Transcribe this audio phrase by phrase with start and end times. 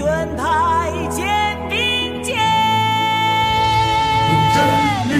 [0.00, 1.28] 盾牌肩
[1.68, 2.34] 并肩。
[4.54, 4.58] 真
[5.10, 5.12] 理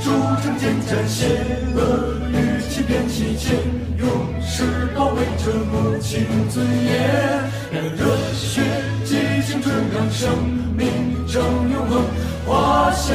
[0.00, 0.06] 铸
[0.40, 1.26] 成坚战，邪
[1.74, 3.58] 恶与欺骗弃剑，
[3.98, 4.06] 勇
[4.40, 6.88] 士保卫着母亲尊严。
[7.72, 8.62] 让热血
[9.04, 10.30] 激情春，让生
[10.76, 10.86] 命
[11.26, 12.04] 正永恒，
[12.46, 13.12] 华夏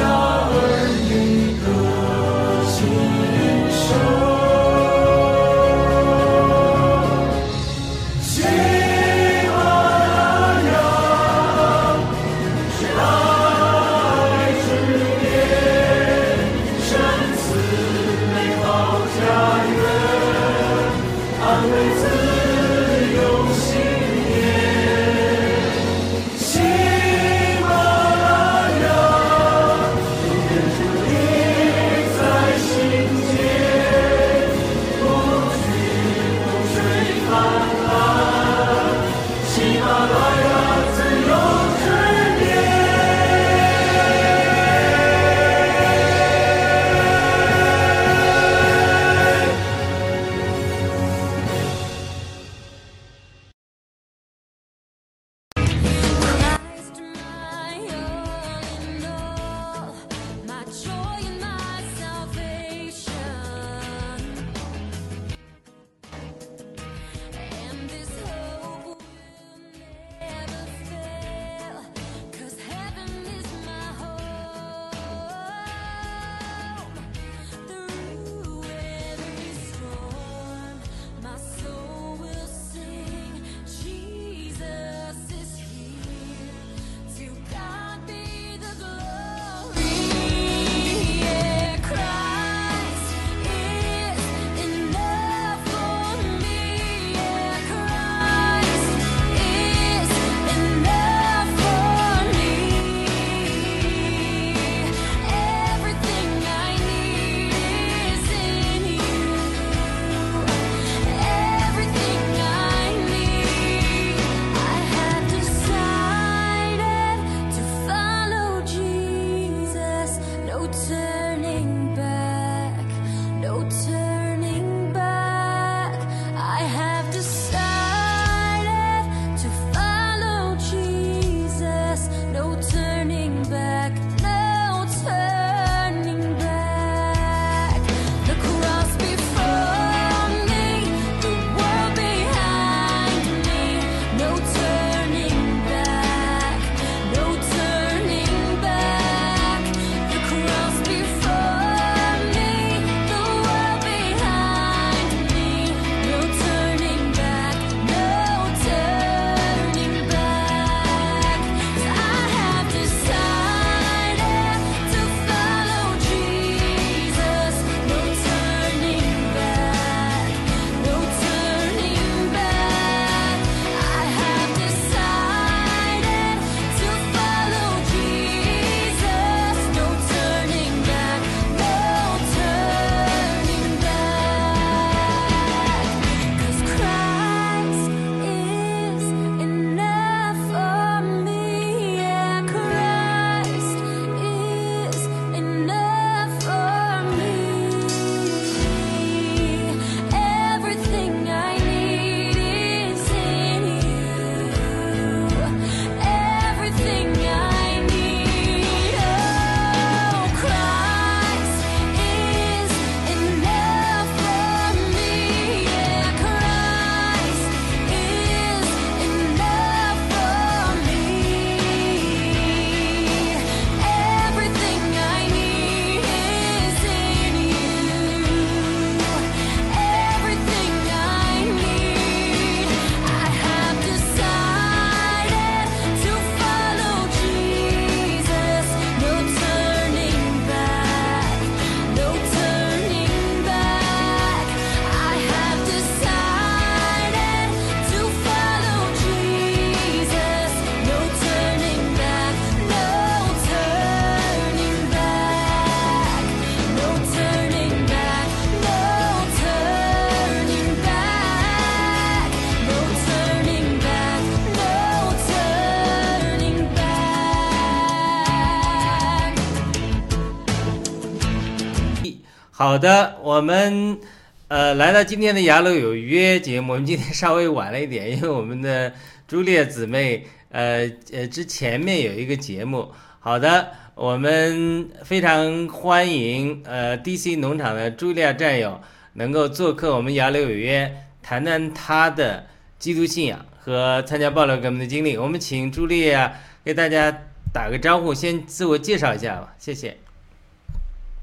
[272.74, 274.00] 好的，我们
[274.48, 278.92] 呃来到今天的《雅鲁有约》节目， 我们今天稍微晚了一点，因为我们的
[279.28, 282.90] 朱丽叶姊妹呃呃之前面有一个节目。
[283.20, 288.80] 好的，我们非常欢迎呃 DC 农场的朱莉亚战友
[289.12, 290.84] 能够做客我们《雅鲁有约》，
[291.22, 292.44] 谈谈他的
[292.80, 295.16] 基督信仰和参加爆料革命的经历。
[295.16, 297.16] 我们请朱莉亚给大家
[297.52, 299.96] 打个招呼，先自我介绍一下吧，谢谢。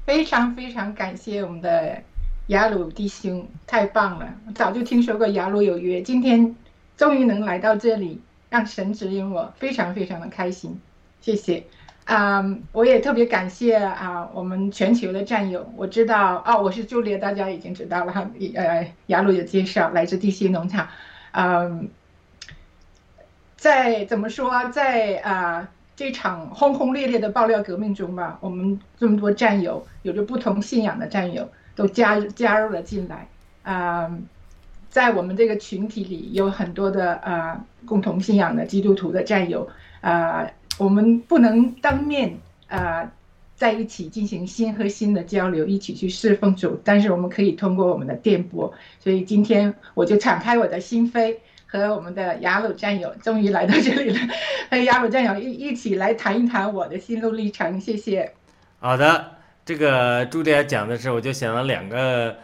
[0.04, 2.02] 非常非常感谢我们的
[2.48, 4.34] 雅鲁弟兄，太棒了！
[4.46, 6.56] 我早就听说过雅鲁有约，今天
[6.96, 8.20] 终于能来到这里，
[8.50, 10.80] 让神指引我，非常非常的开心，
[11.20, 11.64] 谢谢。
[12.04, 15.72] 啊、我也特别感谢啊、我们全球的战友。
[15.76, 18.28] 我知道哦，我是朱莉，大家已经知道了哈。
[18.56, 20.88] 呃，雅鲁有介绍，来自地心农场。
[21.30, 21.88] 嗯、
[23.56, 25.68] 在怎么说，在啊、
[26.02, 33.28] 这场轰轰烈烈的爆料革命中吧，我们这么多战友，有着不同信仰的战友，都加加入了进来。
[33.62, 34.10] 啊、
[34.90, 39.68] 在我们这个群体里，有很多的呃共同信仰的基督徒的战友。
[40.00, 40.44] 啊、
[40.76, 43.08] 我们不能当面啊、
[43.54, 48.74] 在一起进行心和心的交流，一起去侍奉主，但是我们可以通过我们的电波。
[48.98, 51.36] 所以今天我就敞开我的心扉，
[51.72, 54.18] 和我们的雅鲁战友终于来到这里了，
[54.70, 57.80] 和雅鲁战友一一起来谈一谈我的心路历程。
[57.80, 58.30] 谢谢。
[58.78, 62.36] 好的，这个茱莉亚讲的时候，我就想到两个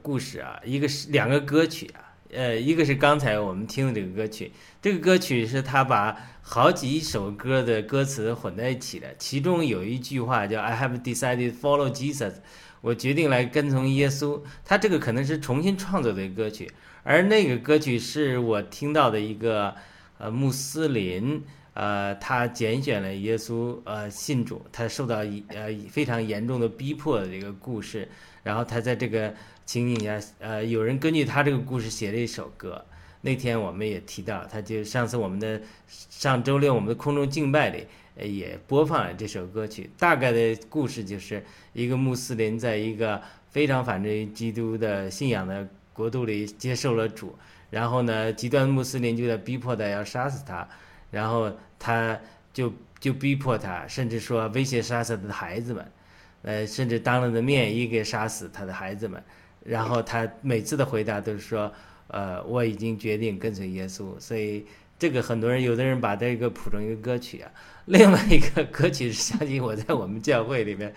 [0.00, 12.36] 故事啊，一个是两个歌曲啊，呃，一个是刚才我们听的这个歌曲，这个歌曲是他把好几首歌的歌词混在一起的，其中有一句话叫 "I have decided follow Jesus"，
[12.80, 14.40] 我决定来跟从耶稣。
[14.64, 16.70] 他这个可能是重新创作的歌曲，
[17.02, 19.74] 而那个歌曲是我听到的一个
[20.18, 21.42] 呃穆斯林。
[21.74, 28.06] 呃，他拣选了耶稣，呃，信主，他受到一呃非常严重的逼迫的这个故事，
[28.42, 29.34] 然后他在这个
[29.64, 32.84] 情景下，呃，有人根据他这个故事写了一首歌。
[33.22, 37.86] 那天我们也提到，他就上次我们的上周六我们的空中敬拜里，
[38.20, 39.88] 也播放了这首歌曲。
[39.96, 47.36] 大概的故事就是一个穆斯林在一个非常反对基督的信仰的国度里接受了主，
[47.70, 50.68] 然后呢，极端穆斯林就在逼迫他要杀死他。
[51.10, 52.18] 然后他
[52.54, 55.92] 就就逼迫他，甚至说威胁杀死他的孩子们，
[56.40, 59.22] 呃，甚至当着的面也给杀死他的孩子们。
[59.62, 61.70] 然后他每次的回答都是说，
[62.06, 64.18] 呃，我已经决定跟随耶稣。
[64.18, 64.64] 所以
[64.98, 67.52] 这个很多人，有的人把这个谱成一个歌曲啊。
[67.84, 70.94] 另外一个歌曲是相信我在我们教会里面，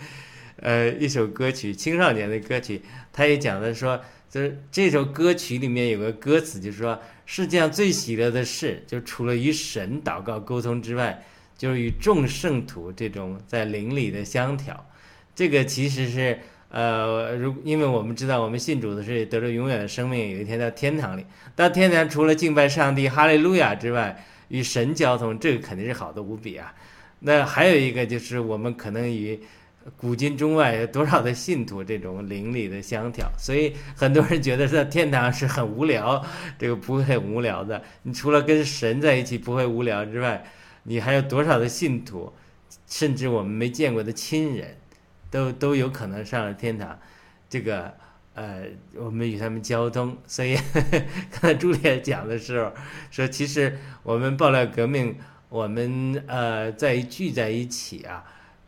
[0.58, 2.82] 呃，一首歌曲，青少年的歌曲，
[3.12, 7.00] 他也讲的说，就是这首歌曲里面有个歌词，就是说。
[7.28, 11.26] 世界上最喜乐的事，就除了与神祷告沟通之外，
[11.58, 14.88] 就是与众圣徒这种在灵里的相调。
[15.34, 16.38] 这个其实是
[16.70, 21.26] 呃，如因为我们知道，我们信主的是得了永远的生命，有一天到天堂里。
[21.56, 26.72] 到天堂除了敬拜上帝、哈利路亚之外，与神交通，这个肯定是好的无比啊。
[27.22, 29.40] 那还有一个就是我们可能与
[29.96, 36.26] 古今中外有多少的信徒这种灵里的相调，所以很多人觉得在天堂是很无聊，
[36.58, 37.84] 这个不会很无聊的。
[38.02, 40.44] 你除了跟神在一起不会无聊之外，
[40.84, 42.34] 你还有多少的信徒，
[42.88, 44.76] 甚至我们没见过的亲人，
[45.30, 47.00] 都 都有可能上了天堂。
[47.48, 47.94] 这个
[48.34, 48.64] 呃，
[48.96, 52.74] 我们与他们交通，所以呵呵 刚才朱丽叶讲的时候
[53.12, 55.16] 说，其实我们爆料革命，
[55.48, 58.26] 我们呃在聚在一起啊。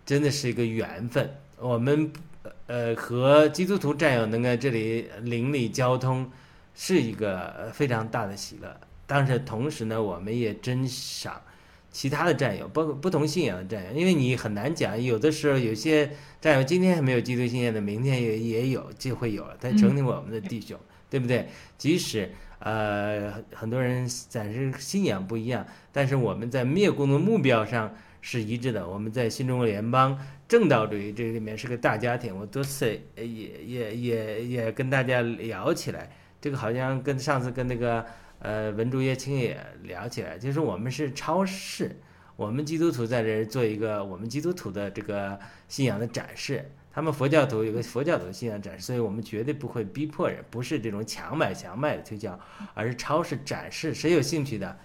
[0.08, 2.10] 真的是一个缘分，我们
[2.68, 6.32] 呃和基督徒战友能在这里邻里交通，
[6.74, 8.74] 是一个非常大的喜乐。
[9.06, 11.42] 但是同时呢，我们也珍赏
[11.92, 16.10] 其他的战友，包括不同信仰的战友，因为你很难讲，有的时候有些
[16.40, 21.50] 战友今天还没有基督信仰的，明天也也有就会有了，他成为我们的弟兄，对不对？
[21.78, 27.94] 即使呃很多人暂时信仰不一样，但是我们在灭共的目标上。
[28.30, 28.86] 是一致的。
[28.86, 30.20] 我们在新中国联邦
[30.50, 32.38] 正道主义这里面是个大家庭。
[32.38, 38.06] 我多次也也也也跟大家聊起来，这个好像跟上次跟那个
[38.40, 41.98] 呃文竹叶青也聊起来，就是我们是超市，
[42.36, 46.70] 我们基督徒在这儿做一个我们基督徒的这个信仰的展示。
[46.92, 52.38] 他们佛教徒有个佛教徒信仰展示，所以我们绝对不会逼迫人，不是这种强买强卖的推销，
[52.74, 54.78] 而是超市展示，谁有兴趣的，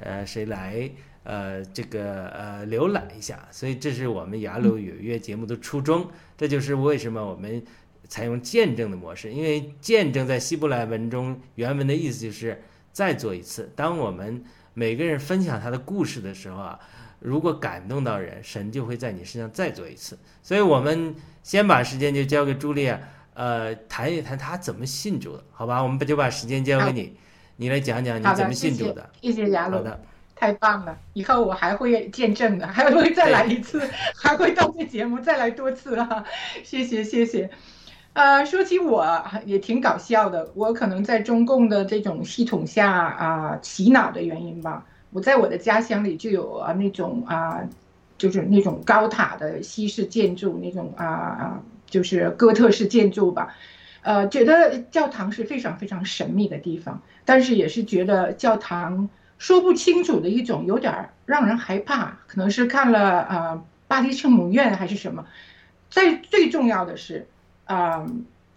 [0.00, 0.90] 呃，谁来。
[1.30, 6.10] 呃，这个呃，浏览一下，所以这是我们雅鲁有约节目的初衷。
[6.36, 7.62] 这就是为什么我们
[8.08, 12.60] 采用见证的模式，因为见证在希伯来文中原文的意思就是
[12.90, 13.70] 再做一次。
[13.76, 14.42] 当我们
[14.74, 16.80] 每个人分享他的故事的时候啊，
[17.20, 20.18] 如果感动到人，神就会在你身上再做一次。
[20.42, 23.00] 所以我们先把时间就交给朱莉亚。
[23.34, 25.80] 呃，谈一谈她怎么信主的，好吧？
[25.80, 27.16] 我们就把时间交给你，
[27.56, 30.02] 你来讲讲你，怎么信主的。，谢谢雅鲁，好的，
[30.40, 30.96] 太棒了！
[31.12, 36.24] 以后我还会见证的， 还会再来一次， 还会到这节目再来多次啊！
[36.64, 37.50] 谢谢谢谢。
[38.14, 47.60] 呃，说起我也挺搞笑的，我可能在中共的这种系统下啊、洗脑的原因吧，我在我的家乡里就有啊那种啊，
[48.16, 53.54] 就是那种高塔的西式建筑，那种啊啊，就是哥特式建筑吧。
[54.02, 62.18] 呃，觉得教堂是非常非常神秘的地方，但是也是觉得教堂说不清楚的一种，有点让人害怕。
[62.26, 65.24] 可能是看了呃巴黎圣母院还是什么。
[65.88, 67.26] 在最重要的是，
[67.64, 68.06] 啊、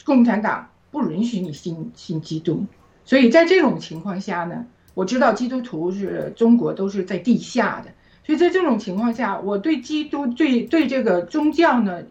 [0.03, 2.65] 共产党不允许你信信基督，
[3.05, 7.89] 所以在这种情况下呢，我知道基督徒是中国都是在地下的，
[8.25, 12.03] 所以在这种情况下，我对基督对对这个宗教呢，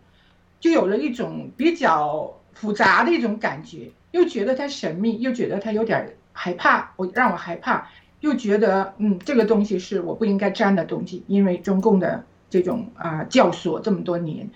[0.60, 7.86] 就有了一种比较复杂的一种感觉，又觉得它神秘，又觉得它有点害怕，我让我害怕，
[8.22, 14.48] 又觉得嗯，这个东西是我不应该沾的东西，因为中共的这种啊、教唆这么多年，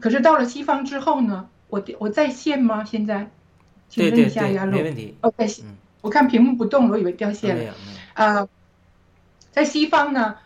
[0.00, 2.84] 可是到了西方之后呢，我我在线吗？
[2.84, 3.30] 现在，
[3.88, 5.16] 请问一下亚露，没问题。
[5.22, 7.66] 哦，在线嗯，我看屏幕不动了，我以为掉线了没。
[7.66, 7.98] 有没有。
[8.14, 8.48] 呃，
[9.52, 10.36] 在西方呢，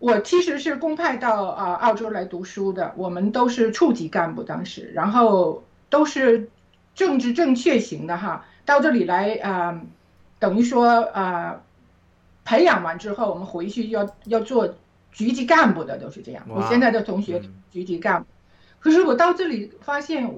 [0.00, 6.50] 我其实是公派到啊、呃澳洲来读书的，我们都是处级干部当时，然后都是
[6.96, 9.80] 政治正确型的哈，到这里来啊、呃
[10.40, 11.60] 等于说啊、呃
[12.44, 14.74] 培养完之后，我们回去要要做
[15.12, 16.44] 局级干部的，都是这样。
[16.48, 18.28] 我现在的同学嗯局级干部，
[18.80, 20.34] 可是我到这里发现。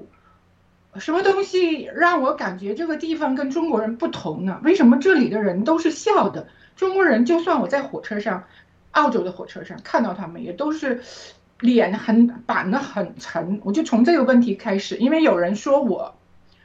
[0.99, 4.59] 什么东西让我感觉这个地方跟中国人不同呢？
[4.63, 6.47] 为什么这里的人都是笑的？
[6.75, 8.45] 中国人就算我在火车上，
[8.91, 11.03] 澳洲的火车上看到他们，也都是
[11.59, 13.61] 脸很板得很沉。
[13.63, 16.15] 我就从这个问题开始，因为有人说我，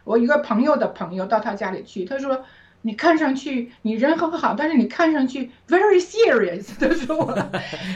[0.04, 2.42] 我一个朋友的朋友到他家里去，他说
[2.82, 7.34] 你看上去你人很好，但是你看上去 very serious，他 说我，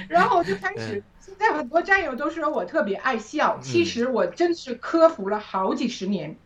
[0.09, 1.03] 然后我就开始。
[1.21, 6.37] 现在很多战友都说我特别爱笑，其实我真是克服了好几十年。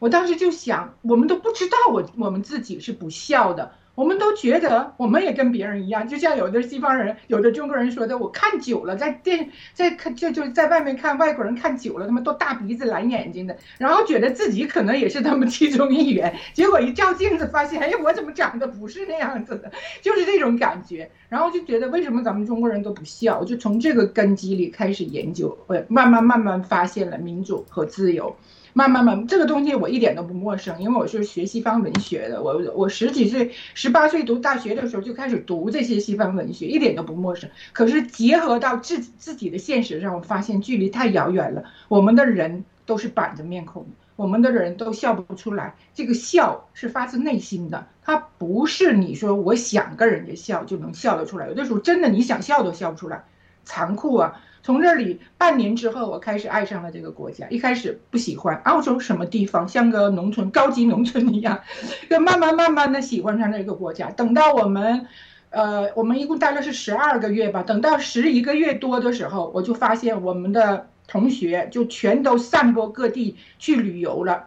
[0.00, 19.70] 我当时就想，我们都不知道我我们自己是不笑的，我们都觉得我们也跟别人一样，就像有的西方人、有的中国人说的，我看久了，在电在看就就在外面看外国人看久了，他们都大鼻子蓝眼睛的，然后觉得自己可能也是他们其中一员，结果一照镜子发现，哎，我怎么长得不是那样子的，
[20.02, 28.34] 就是这种感觉，然后就觉得为什么咱们中国人都不笑，就从这个根基里开始研究，呃，慢慢慢慢发现了民主和自由。
[28.76, 32.42] 慢慢慢，这个东西我一点都不陌生，因为我是学西方文学的。
[32.42, 37.48] 我我十几岁、十八岁读大学的时候就开始读这些西方文学，一点都不陌生。
[37.72, 41.62] 可是结合到自自己的现实上，我发现距离太遥远了。
[41.86, 45.76] 我们的人都是板着面孔，我们的人都笑不出来。
[45.94, 51.46] 这个笑是发自内心的，它不是你说我想跟人家笑就能笑得出来。
[51.46, 53.22] 有的时候真的你想笑都笑不出来，
[53.64, 54.40] 残酷啊！
[54.62, 57.46] 从这里半年之后，我开始爱上了这个国家。
[57.50, 61.60] 一开始不喜欢澳洲什么地方，像个农村高级农村一样，
[62.08, 64.10] 就慢慢慢慢的喜欢上这个国家。
[64.10, 65.06] 等到我们，
[65.50, 67.62] 呃，我们一共待了是十二个月吧。
[67.62, 74.46] 等到十一个月多的时候，我就发现我们的同学就全都散播各地去旅游了。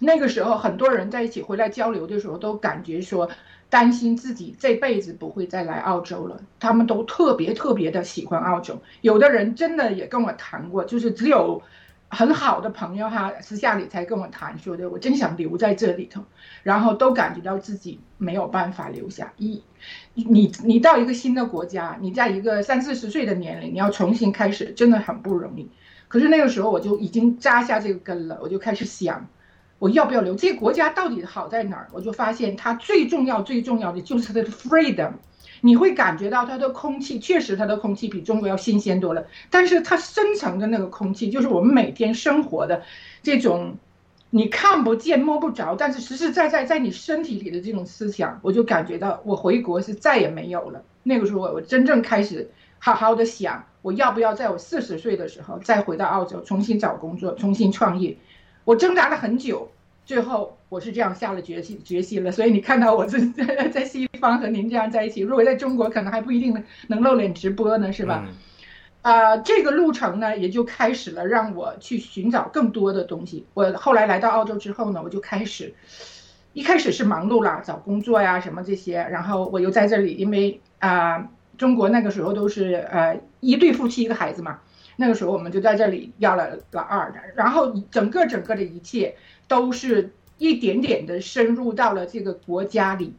[0.00, 3.30] 那个时候，很多人在一起回来交流的时候，都感觉说。
[3.72, 8.82] 担心自己这辈子不会再来澳洲了，他们都特别特别的喜欢澳洲。
[9.00, 11.62] 有的人真的也跟我谈过，就是只有
[12.08, 16.22] 很好的朋友哈，私下里才跟我谈说的，我真想留在这里头，
[16.62, 19.32] 然后都感觉到自己没有办法留下。
[19.38, 19.62] 一，
[20.12, 25.70] 你你到一个新的国家，你在一个三四十岁的年龄，你要重新开始，真的很不容易。
[26.08, 29.26] 可是那个时候我就已经扎下这个根了，我就开始想。
[29.82, 30.36] 我要不要留？
[30.36, 31.88] 这个国家到底好在哪儿？
[31.90, 35.10] 我就发现它最重要、最重要的就是它的 freedom。
[35.60, 39.26] 你会感觉到它的空气，确实它的空气比中国要新鲜多了。
[39.50, 42.80] 但是它深层的那个空气，就是我们每天生活的
[43.24, 43.76] 这种
[44.30, 50.80] 你看不见、摸不着，但是实实在在在你身体里的这种思想，我就感觉到我回国是再也没有了。
[51.02, 52.48] 那个时候我真正开始
[52.78, 58.16] 好好的想，我要不要在我四十岁的时候再回到澳洲，重新找工作，重新创业。
[58.64, 59.70] 我挣扎了很久，
[60.04, 62.30] 最后我是这样下了决心决心了。
[62.30, 68.24] 所以你看到我在在西方和您这样在一起，如果在中国可能还不一定能露脸直播呢，是吧？
[69.02, 73.44] 啊、呃，这个路程呢也就开始了，让我去寻找更多的东西。
[73.52, 75.74] 我后来来到澳洲之后呢，我就开始，
[76.52, 81.28] 一开始是忙碌啦，找工作呀什么这些，然后我又在这里，因为啊、呃，
[81.58, 84.60] 中国那个时候都是呃一对夫妻一个孩子嘛。
[84.96, 89.16] 那个时候我们就在这里要了老二，然后整个整个的一切
[89.48, 93.14] 都是一点点的深入到了这个国家里。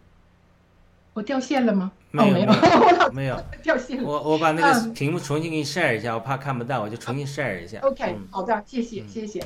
[1.13, 1.91] 我掉线了吗？
[2.09, 4.07] 没有哦、没有，没有， 掉线了。
[4.09, 7.79] 我我把那个嗯屏幕重新给你 share 一下，我怕看不到，我就重新 share 一下。
[7.81, 9.43] OK，嗯好的，谢谢嗯谢谢。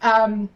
[0.00, 0.48] 嗯，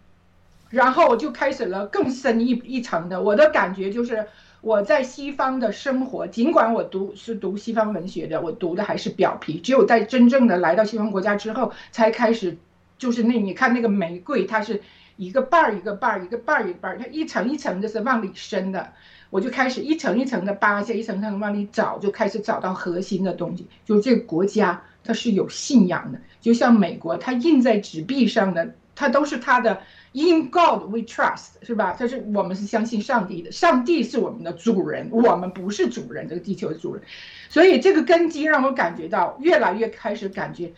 [0.70, 4.26] 然后我就开始了更深一一层的，我的感觉就是
[4.64, 12.56] 我在西方的生活，尽管我读是读西方文学的，我读的还是表皮，只有在真正的来到西方国家之后，才开始
[12.96, 14.80] 就是那你看那个玫瑰，它是
[15.16, 18.90] 一个瓣儿一个瓣儿一个瓣儿一个瓣儿，它一层一层的是往里伸的。
[19.28, 29.80] 我就开始一层一层的扒下，一层一层地往里找，就开始找到核心的东西，就是这个国家它是有信仰的，就像美国，它印在纸币上的，它都是它的
[30.12, 31.96] In God we trust，是吧？
[31.98, 37.02] 它是我们是相信上帝的，上帝是我们的主人，我们不是主人，这个地球的主人，
[37.48, 40.72] 所以这个根基让我感觉到越来越开始感觉，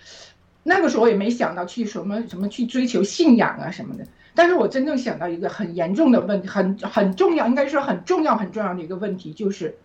[0.62, 4.06] 那个时候也没想到去什么什么去追求信仰啊什么的。
[4.34, 9.76] 但是我真正想到一个很严重的问题，很很重要，应该说很重要很重要的一个问题，就是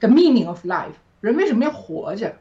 [0.00, 2.36] the meaning of life，人为什么要活着？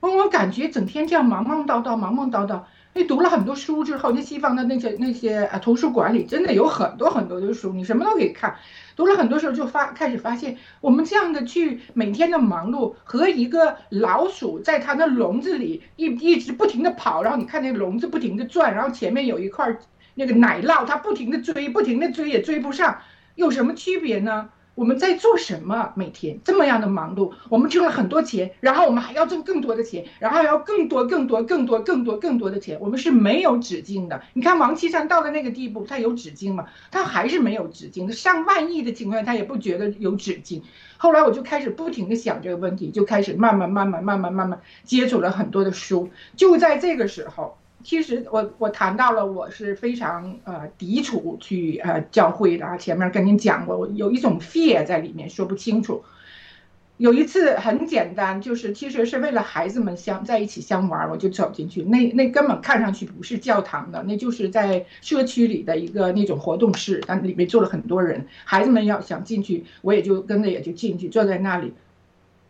[0.00, 2.62] 我我感觉整天这样忙忙叨叨，忙忙叨叨。
[2.94, 8.56] 你读了很多书之后，那西方的那些那些呃图书馆里真的有很多很多的书，你什么都可以看。
[8.94, 19.74] 读了很多时候就发开始发现，我们这样的去每天的忙碌，和一个老鼠在它的笼子里一一直不停的跑，然后你看那个笼子不停的转，然后前面有一块
[20.14, 22.98] 那个奶酪，它不停的追，不停的追也追不上，
[23.36, 24.50] 有什么区别呢？
[24.74, 25.92] 我们在做什么？
[25.96, 34.22] 每天这么样的忙碌，我们挣了很多钱，然后我们还要挣更多的钱，然后要更多、更多、更多、更多、更多的钱，我们是没有止境的。
[34.32, 36.66] 你看王岐山到了那个地步，他有止境吗？
[36.90, 38.10] 他还是没有止境。
[38.12, 40.62] 上万亿的情况下，他也不觉得有止境。
[40.96, 46.08] 后来我就开始不停的想这个问题，就开始慢慢、慢慢、慢慢、慢慢接触了很多的书。
[46.36, 47.58] 就在这个时候。
[47.84, 56.02] 其实我我谈到了，我是非常呃抵触去呃教会的啊，前面跟您讲过，我有一种 fear 在里面，说不清楚。
[56.98, 71.72] 有一次很简单，就是其实是为了孩子们相在一起相玩，我就走进去，那那根本看上去不是教堂的，那就是在社区里的一个那种活动室，但里面坐了很多人，孩子们要想进去，我也就跟着也就进去，坐在那里。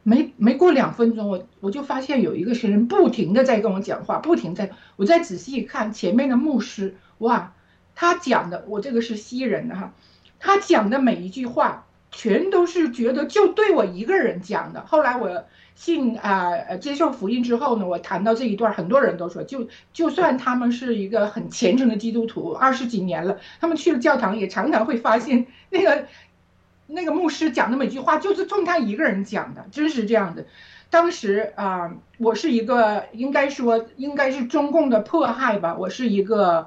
[0.04, 7.52] 没没过两分钟，我我就发现有一个人不停的在跟我讲话，不停在，我再仔细一看，前面的牧师，哇，
[7.94, 9.94] 他讲的，我这个是西人的哈，
[10.40, 14.84] 他讲的每一句话，全都是觉得就对我一个人讲的。
[14.86, 15.44] 后来我
[15.76, 26.06] 信啊呃接受福音之后呢，我谈到这一段，很多人都说，就就算他们是一个很虔诚的基督徒，二十几年了，他们去了教堂也常常会发现那个。
[26.92, 30.44] 那个牧师讲的每句话就是冲他一个人讲的，真是这样的。
[30.90, 36.66] 当时啊、我是一个应该说应该是中共的迫害吧，我是一个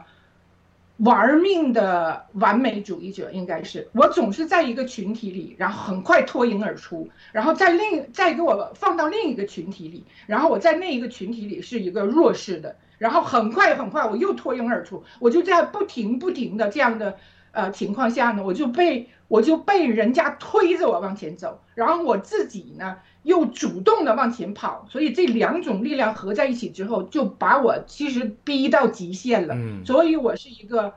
[0.98, 17.18] 玩命的完美主义者，应该是我总是在一个群体里，然后很快脱颖而出，然后在另再给我放到另一个群体里，然后我在那一个群体里是一个弱势的，然后很快很快我又脱颖而出，我就在不停不停的这样的
[17.52, 19.12] 呃情况下呢，我就被。
[19.28, 29.56] 我就被人家推着我往前走，然后我自己呢又主动的往前跑，所以这两种力量合在一起之后，就把我其实逼到极限了。
[29.56, 30.94] 嗯，所以我是一个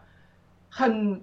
[0.69, 1.23] 很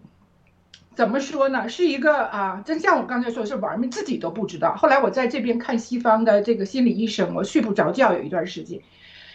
[0.95, 4.75] 怎么说呢，是一个啊，真像我刚才说是玩命，自己都不知道。
[4.75, 8.81] 后来我在这边看西方的这个心理医生，我睡不着觉有一段时间，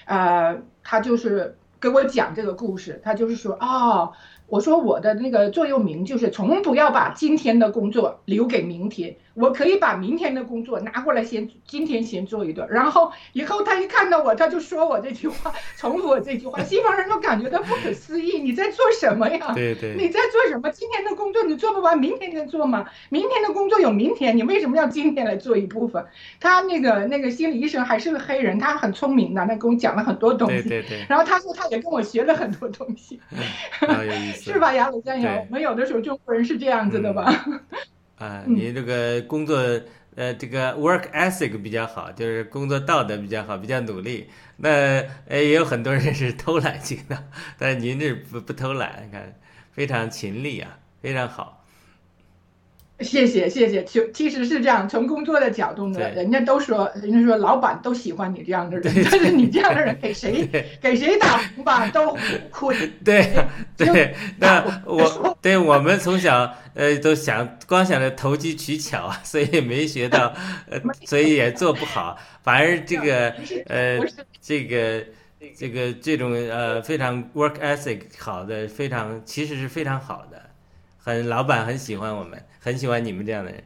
[0.07, 4.13] 呃，他就是给我讲这个故事，他就是说哦。
[4.51, 19.53] 我说我的那个座右铭就是从不要把今天的工作留给明天，我可以把明天的工作拿过来先，今天先做一段，然后以后他一看到我，他就说我这句话，重复我这句话，西方人都感觉到不可思议，你在做什么呀？
[19.55, 20.69] 对对，你在做什么？
[20.71, 22.85] 今天的工作你做不完，明天再做吗？
[23.09, 26.05] 明天的工作有明天，你为什么要今天来做一部分？
[26.41, 33.21] 他那个那个心理医生还是个黑人，他很聪明的，他跟我讲了很多东西，对对对，然后他说他也跟我学了很多东西。
[33.81, 34.40] 有意思。
[34.41, 35.29] 是吧，雅鲁战友？
[35.29, 37.33] 我们有的时候中国人是这样子的吧？
[38.17, 39.57] 啊，你这个工作
[40.17, 44.29] 呃，这个 work ethic 比较好，就是工作道德比较好，比较努力。
[44.57, 44.69] 那
[45.27, 47.25] 呃，也有很多人是偷懒型的，
[47.59, 49.35] 但是您这不不偷懒，你看
[49.73, 51.60] 非常勤力啊，非常好。
[53.01, 60.49] 谢谢谢谢，其其实是这样，从工作的角度呢，人家都说，人家说老板都喜欢你这样的人，但是你这样的人给谁
[60.81, 62.17] 给谁打工吧都
[62.51, 62.77] 亏。
[63.05, 63.33] 对
[63.77, 70.33] 对，那我对我们从小呃都想光想着投机取巧啊，所以没学到，
[70.69, 73.35] 呃，所以也做不好，反而这个
[73.67, 73.99] 呃
[74.41, 75.05] 这个
[75.57, 80.43] 这个这种呃非常 work ethic 好的，非常其实是非常好的，
[80.99, 83.65] 很老板很喜欢我们，很喜欢你们这样的人，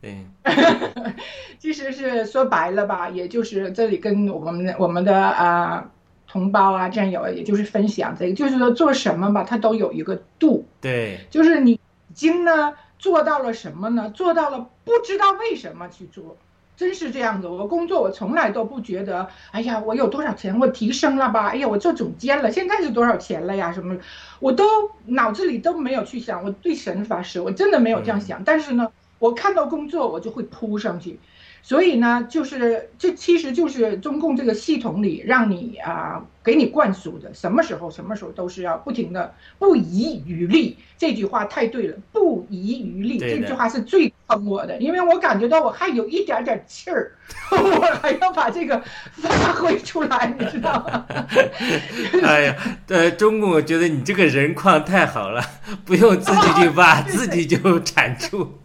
[0.00, 0.26] 对。
[1.58, 5.90] 其实是说白了吧，也就是这里跟我们我们的啊
[6.26, 11.80] 同胞啊战友，也就是分享这个，就是说做什么吧，它都有一个度，对，就是你已
[12.12, 14.10] 经呢做到了什么呢？
[14.10, 16.36] 做到了不知道为什么去做。
[16.76, 21.48] 真是这样子，我工作我从来都不觉得，哎呀，我有多少钱，我提升了吧？
[21.48, 23.72] 哎呀，我做总监了，现在是多少钱了呀？
[23.72, 23.96] 什么，
[24.40, 24.64] 我都
[25.06, 26.42] 脑子里都没有去想。
[26.42, 28.42] 我对神发誓，我真的没有这样想。
[28.44, 31.20] 但是呢，我看到工作，我就会扑上去。
[31.66, 40.76] 所以呢，就是这其实就是中共这个系统里让你啊，给你灌输的，什么时候什么时候都是要不停的不遗余力。
[40.98, 47.12] 这句话太对了，不遗余力这句话是最坑我的，因为我感觉到我还有一点点气儿，
[47.50, 48.78] 我还要把这个
[49.16, 51.06] 发挥出来，你知道吗？
[52.22, 52.56] 哎呀，
[52.88, 55.42] 呃，中共我觉得你这个人况太好了，
[55.86, 58.58] 不用自己去挖， 自己就产出。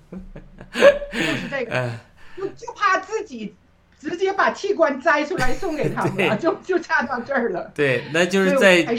[1.13, 1.89] 就是这个。
[2.39, 3.53] 就 就怕自己
[3.99, 7.71] 直接把器官摘出来送给他们，就就差到这儿了。
[7.75, 8.97] 对，那就是在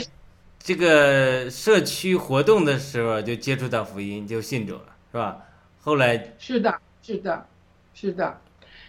[0.59, 5.37] 这个社区活动的时候就接触到福音，就信主了，是吧？
[5.81, 7.47] 后来是的，是的，
[7.95, 8.37] 是的，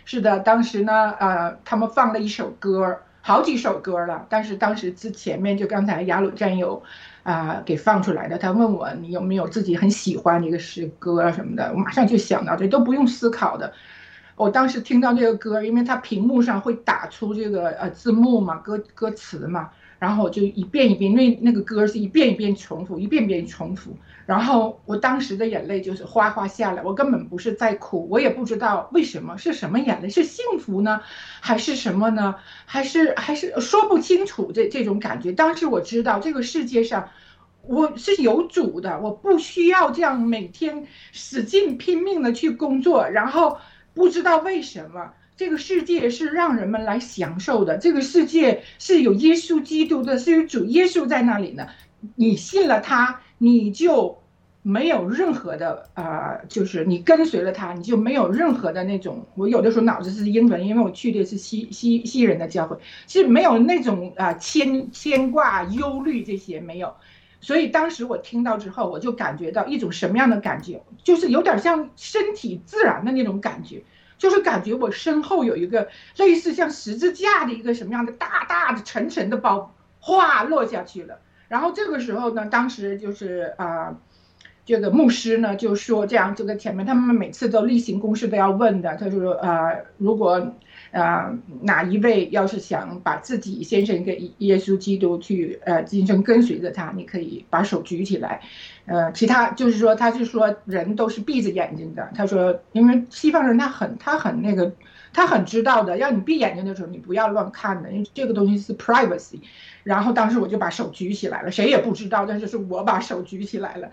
[0.05, 0.39] 是的。
[0.41, 4.27] 当时呢，呃，他们放了一首歌，好几首歌了。
[4.29, 6.83] 但是当时之前面就刚才雅鲁战友
[7.23, 13.73] 啊给放出来的，他问我你有没有自己很喜欢的一个诗歌啊什么的，我马上就想到这都不用思考的。
[14.43, 31.01] 我当时听到这个歌，因为它屏幕上会打出这个呃字幕嘛，歌歌词嘛，然后我就一遍一遍，因为那个歌是一遍一遍重复，一遍遍重复，然后我当时的眼泪就是哗哗下来，我根本不是在哭，我也不知道为什么是什么眼泪，是幸福呢，
[31.41, 32.35] 还是什么呢？
[32.67, 35.31] 还是还是说不清楚这这种感觉。
[35.31, 37.09] 当时我知道这个世界上
[37.63, 43.59] 我是有主的，我不需要这样每天使劲拼命的去工作，然后。
[43.95, 51.67] 不知道为什么这个世界是让人们来享受的，这个世界是有耶稣基督的，是有主耶稣在那里呢。
[52.17, 54.21] 你信了他，你就
[54.63, 59.27] 没有任何的啊，就是你跟随了他，你就没有任何的那种。
[59.35, 62.77] 我有的时候脑子是英文，因为我去的是西西西人的教会，
[63.07, 66.93] 是没有那种啊牵牵挂、忧虑这些没有。
[67.43, 73.83] 所以当时我听到之后，我就感觉到一种什么样的感觉，就是有点像身体自然的那种感觉，
[74.17, 81.19] 就是感觉我身后有一个类似像十字架的一个什么样的大大的沉沉的包，哗落下去了。
[81.49, 83.97] 然后这个时候呢，当时就是啊，
[84.65, 90.55] 这个牧师呢就说这样，这个前面他们每次都例行公事都要问的，他说啊，如果。
[90.93, 98.43] 啊，哪一位要是想把自己先生给耶稣基督去，呃，今生跟随着他，你可以把手举起来。
[98.85, 102.11] 呃，其他就是说，他是说人都是闭着眼睛的。
[102.15, 104.73] 他说，因为西方人他很他很那个，
[105.15, 109.41] 他很知道的，要你闭眼睛的时候，你不要乱看的，因为这个东西是 privacy。
[109.85, 113.91] 然后当时我就把手举起来了，谁也不知道，但是是我把手举起来了。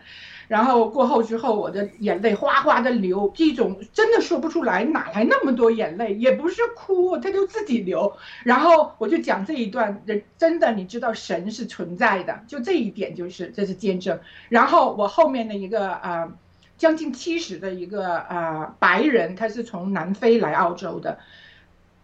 [0.49, 6.15] 然后过后之后，我的眼泪哗哗的流，这种真的说不出来，哪来那么多眼泪？
[6.15, 8.11] 也不是哭，他就自己流。
[8.43, 14.19] 然后我就讲这一段，人真的，你知道神是存在的，就这一点就是这是见证。
[14.49, 16.33] 然后我后面的一个啊，
[16.79, 21.19] 将近七十的一个啊白人，他是从南非来澳洲的，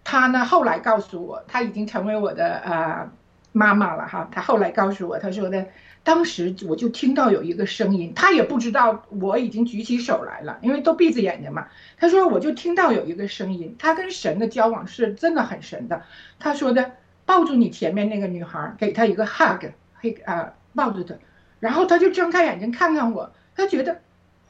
[0.03, 3.11] 他呢后来告诉我，他已经成为我的啊
[3.53, 4.29] 妈妈了哈。
[4.31, 5.65] 他后来告诉我，他说的。
[6.05, 11.67] 当时我就听到有一个声音，他也不知道我已经举起手来了，因为都闭着眼睛嘛。
[11.97, 16.03] 他说我就听到有一个声音，他跟神的交往是真的很神的。
[16.37, 16.91] 他说的
[17.25, 19.65] 抱住你前面那个女孩，给她一个 hug，
[19.95, 21.15] 嘿啊抱住她，
[21.59, 23.99] 然后他就睁开眼睛看看我，他觉得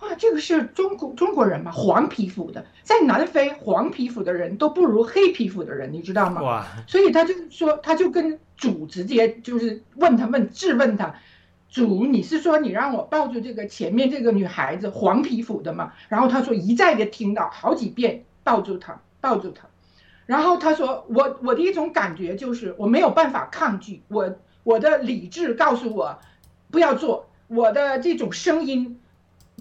[0.02, 6.42] 哇这个是中国中国人嘛，黄皮肤的，在南非黄皮肤的人都不如黑皮肤的人，你知道吗？
[6.42, 6.68] 哇！
[6.86, 11.16] 所以他就说他就跟主直接就是问他问质问他。
[11.70, 15.94] 主，你是说你让我抱住这个前面这个女孩子黄皮肤的吗？
[16.08, 19.68] 然后他说一再的听到好几遍抱住她，抱住她。
[20.26, 26.20] 然后他说我我的一种感觉就是我没有办法抗拒，我我的理智告诉我
[26.72, 29.00] 不要做，我的这种声音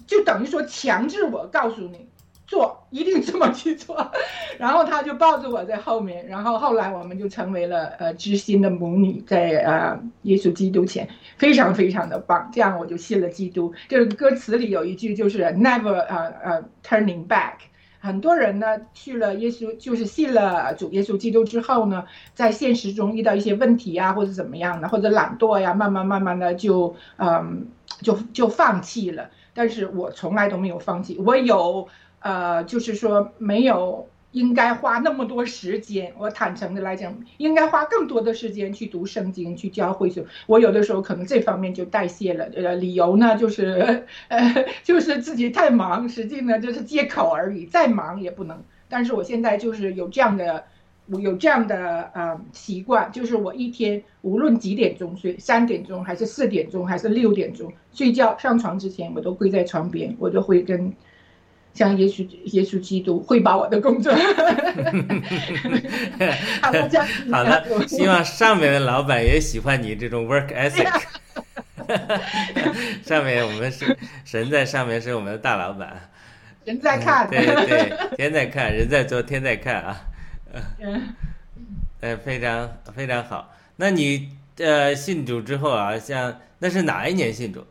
[0.07, 2.04] 就等于说强制我告诉你。
[2.47, 4.11] 做一定这么去做，
[4.59, 12.49] 然后他就抱着我在后面，然后后来我们就成为了呃知心的母女，在呃耶稣基督前，非常非常的棒。
[12.53, 13.73] 这样我就信了基督。
[13.89, 17.53] 就是歌词里有一句就是 never 呃呃 turning back
[17.99, 22.05] 很多人呢去了耶稣，就是信了主耶稣基督之后呢，
[22.35, 27.65] 在现实中遇到一些问题啊，或者怎么样的，或者懒惰呀，慢慢慢慢的就嗯
[28.03, 29.31] 就就放弃了。
[29.55, 31.87] 但是我从来都没有放弃，我有
[32.25, 34.07] 呃，就是说没有。
[34.35, 40.25] 应该花那么多时间，我坦诚的来讲，应该花更多的时间去读圣经，去教会所。
[40.45, 48.61] 我有的时候可能这方面就代谢了，呃，理由呢就是，呃， 就是自己太忙，实际呢就是借口而已，再忙也不能。
[48.89, 50.65] 但是我现在就是有这样的，
[51.09, 60.93] 我有这样的呃习惯，就是我一天无论几点钟睡，三点钟还是四点钟还是六点钟睡觉上床之前，我都跪在床边，我就会跟。
[61.75, 64.11] 向耶稣耶稣基督汇报我的工作。
[66.61, 70.89] 好的，好的，希望上面的老板也喜欢你这种 work ethic。
[73.05, 76.09] 上面我们是神在上面是我们的大老板，
[76.63, 80.01] 人在看，对对，天在看，人在做，天在看啊。
[80.79, 81.13] 嗯，
[81.99, 83.53] 呃， 非常非常好。
[83.75, 87.67] 那你呃信主之后啊，像那是哪一年信主？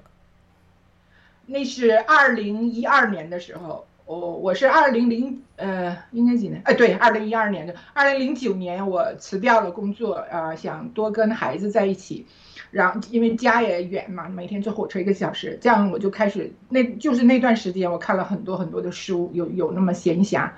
[1.46, 3.86] 那是二零一二年的时候。
[4.06, 6.60] 我我是二零零呃，应该几年？
[6.64, 12.26] 哎，对，二零一二年的，二零零九年我辞掉了工作，啊，想多跟孩子在一起，
[12.70, 20.50] 然后因为家也远嘛，每天坐火车一个小时，这样我就开始，那就是那段时间我看了很多很多的书，有有那么闲暇，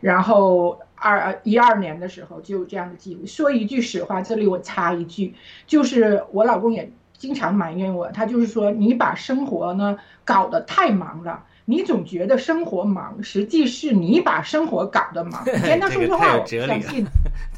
[0.00, 3.26] 然后二一二年的时候就有这样的机会。
[3.26, 5.34] 说一句实话，这里我插一句，
[5.66, 11.44] 就是我老公也经常埋怨我，他就是说你把生活呢搞得太忙了。
[11.68, 15.44] 你总觉得生活忙，实际是你把生活搞得忙。
[15.44, 17.04] 天 他说句话，我相信，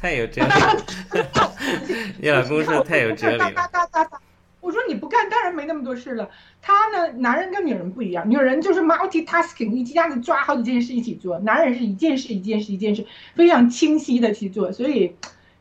[0.01, 0.83] 太有哲理了。
[2.19, 3.53] 你老公说太有哲理了。
[4.61, 6.27] 我说你不干，当然没那么多事了。
[6.59, 15.15] 他呢，男人跟女人不一样，女人就是 multitasking，一下子抓好几件事一起做，男人是一件事一件事一件事非常清晰的去做，所以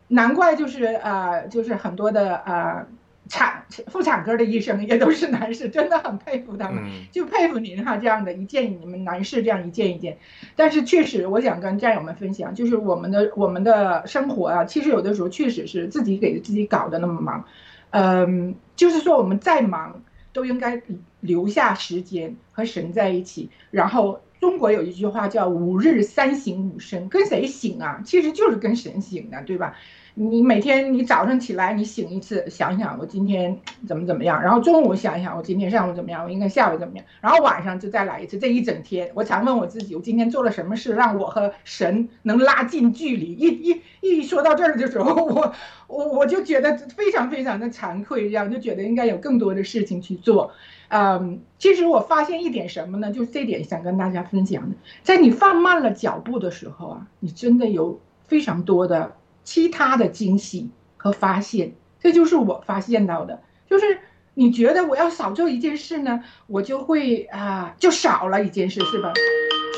[0.09, 2.87] 难怪就是呃，就是很多的呃。
[3.29, 10.17] 产妇产科的医生也都是男士，真的很佩服他们，就佩服您哈这样的一件你们男士这样一件一件。
[10.57, 17.45] 但是确实，我想跟战友们分享，就是我们的我们的生活啊，其实有的时候确实是自己给自己搞得那么忙。
[17.91, 20.83] 嗯，就是说我们再忙，都应该
[21.21, 23.51] 留下时间和神在一起。
[23.71, 28.01] 然后中国有一句话叫“五日三省吾身”，跟谁省啊？
[28.05, 29.75] 其实就是跟神醒的，对吧？
[30.21, 38.37] 你每天你早上起来你醒一次，想想我今天怎么怎么样，然后中午想一想我今天上午怎么样，我应该下午怎么样，然后晚上就再来一次。
[38.37, 43.33] 这一整天，我常问我自己，我今天做了什么事让我和神能拉近距离？
[43.33, 45.55] 一一一说到这儿的时候，我
[45.87, 50.51] 我我就觉得非常非常的惭愧，这样就觉得应该有更多的事情去做。
[50.89, 53.13] 嗯，其实我发现一点什么呢？
[53.13, 59.13] 就是这点想跟大家分享的，在你放慢了脚步的时候啊，你真的有非常多的。
[59.49, 63.43] 其他的惊喜和发现，这就是我发现到的。
[63.67, 63.99] 就是
[64.35, 69.15] 你觉得我要少做一件事呢，我就会啊，就少了一件事，是吧？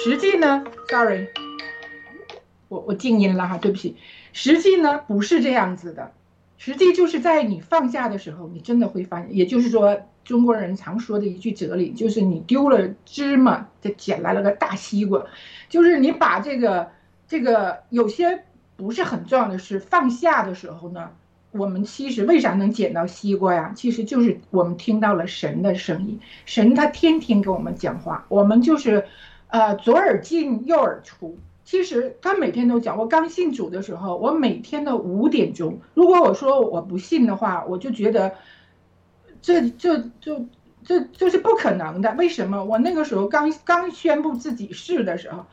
[0.02, 1.28] 实际呢，sorry，
[2.66, 3.96] 我我静音了哈，对不起。
[4.32, 6.10] 实际呢不是这样子的，
[6.58, 9.32] 实际就是在你放下的时候，你真的会发现。
[9.32, 15.24] 也就是说，中国人常说的一句哲理，就是你丢了芝麻，就捡来了个大西瓜。
[15.68, 16.90] 就是你把这个
[17.28, 18.42] 这个有些。
[18.80, 21.10] 不是很重要的是放下的时候呢，
[21.50, 23.72] 我们其实为啥能捡到西瓜呀？
[23.76, 29.04] 其实就是我们听到了神的声音，神他天天跟我们讲话，我们就是，
[29.48, 31.36] 呃，左耳进右耳出。
[31.62, 32.96] 其实他每天都讲。
[32.96, 38.32] 我刚信主的时候，我每天的五点钟，如果我说我不信的话，我就觉得，
[39.42, 40.46] 这这就
[40.82, 42.14] 这就是不可能的。
[42.14, 42.64] 为什么？
[42.64, 45.44] 我那个时候刚刚宣布自己是的时候。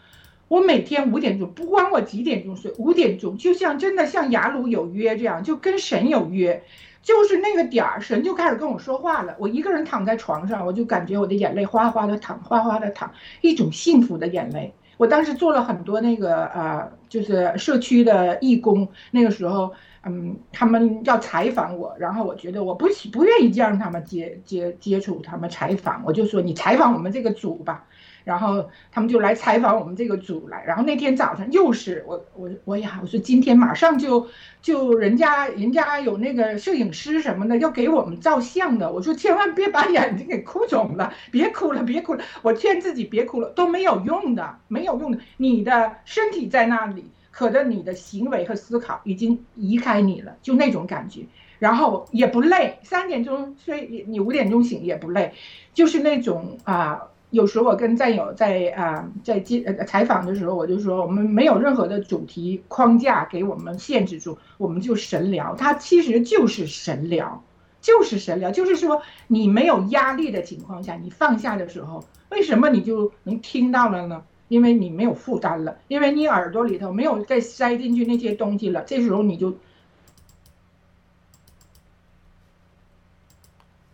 [0.47, 6.63] 我每天五点钟，不管我几点钟睡，五点钟就像真的像雅鲁有约这样，就跟神有约，
[7.01, 9.35] 就是那个点儿，神就开始跟我说话了。
[9.39, 14.73] 我一个人躺在床上，我就感觉我的眼泪哗哗的淌，哗哗的淌，一种幸福的眼泪。
[14.95, 19.71] 我当时做了很多那个呃，就是社区的义工，那个时候，
[20.03, 27.85] 嗯，他们要采访我，然后我觉得我不不愿意让他们接接接触他们采访，我就说你采访我们这个组吧。
[28.27, 34.27] 然后他们就来采访我们这个组来，然后那天早上又是我我我呀，我说今天马上就
[34.61, 51.21] 就人家人家有那个摄影师什么的要给我们照相的，我说千万别把眼睛给哭肿了，别哭了别哭了，我劝自己别哭了都没有用的，没有用的，你的身体在那里，可的你的行为和思考已经移开你了，就那种感觉，
[51.59, 55.31] 然后也不累，三点钟睡你五点钟醒也不累，
[55.73, 57.03] 就是那种啊。
[57.29, 67.43] 有时候我跟战友在啊在接呃采访的时候，我就说我们没有任何的主题框架给我们限制住，我们就神聊，它其实就是神聊，
[67.81, 74.23] 就是神聊，就是说你没有压力的情况下，你放下的时候，为什么你就能听到了呢？
[74.47, 79.57] 因为你没有负担了，因为你耳朵里头没有再塞进去那些东西了，这时候你就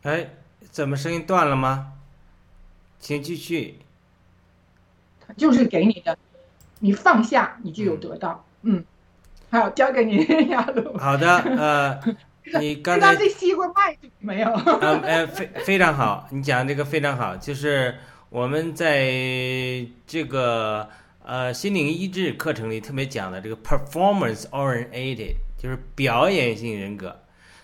[0.04, 0.30] 哎，
[0.69, 1.93] 怎么声音断了吗？
[3.03, 3.77] 请继续。
[5.35, 6.17] 就是给你的，
[6.79, 8.45] 你放下，你就有得到。
[8.61, 8.83] 嗯，
[9.49, 10.97] 好，交给你 亚鲁。
[10.97, 11.99] 好的，呃，
[12.61, 14.49] 你刚才知道这西瓜卖没有？
[14.53, 17.93] 呃呃，非非常好，你讲这个非常好，就是
[18.29, 20.87] 我们在这个
[21.25, 27.19] 呃心灵医治课程里特别讲的这个 performance oriented，就是表演性人格。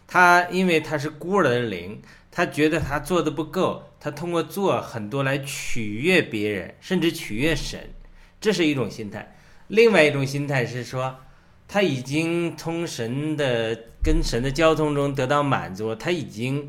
[0.06, 7.90] 他因为他是孤儿的灵，他觉得他做的不够，他通过做很多来取悦别人，甚至取悦神，
[8.40, 9.36] 这是一种心态。
[9.68, 11.16] 另外一种心态是说，
[11.68, 16.68] 他已经从神的跟神的交通中得到满足，他已经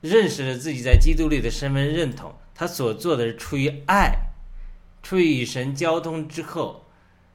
[0.00, 4.12] 认识了自己在基督里的身份认同，他所做的是出于爱，
[5.02, 6.86] 出于与神交通之后，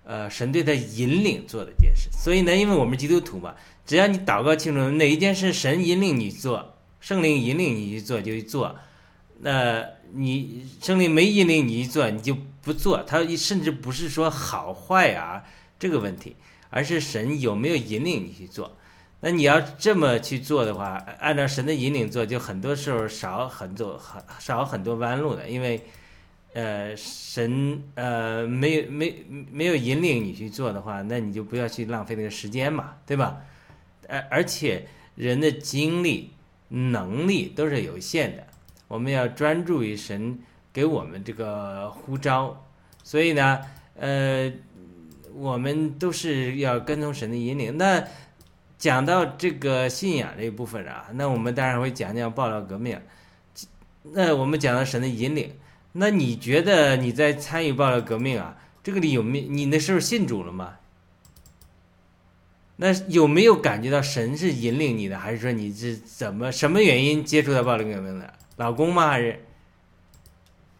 [0.04, 2.10] 呃，神对他引领做的一件事。
[2.12, 8.76] 所以呢，因为我们基督徒嘛，只要你祷告清楚哪一件事神引领你做，圣灵引领你去做就去做，
[9.42, 13.04] 那你圣灵没引领你去做，你就不做。
[13.04, 15.44] 他甚至不是说好坏啊
[15.78, 16.36] 这个问题，
[16.70, 18.76] 而是神有没有引领你去做。
[19.22, 25.82] 那你要这么去做的话，按照神的引领做，就很多时候少很多很少很多弯路的，因为，
[26.54, 33.42] 呃，神呃没有没没有引领你去做的话，那你就不要去浪费那个时间嘛，对吧？
[34.08, 36.32] 而而且人的精力
[36.70, 38.48] 能力都是有限的，
[38.90, 40.38] 我们要专注于神
[40.74, 42.66] 给我们这个呼召，
[43.04, 43.62] 所以呢，
[43.96, 44.52] 呃，
[45.34, 47.78] 我们都是要跟从神的引领。
[47.78, 48.04] 那
[48.78, 53.00] 讲到这个信仰这一部分啊，那我们当然会讲讲爆料革命。
[54.02, 55.54] 那我们讲到神的引领，
[55.92, 58.58] 那你觉得你在参与爆料革命啊？
[58.82, 60.76] 这个里有没你那时候信主了吗？
[62.78, 68.34] 那有没有感觉到神是引领你的，还是说你是怎么什么原因接触到暴力革命的？
[68.60, 69.40] 老公骂人。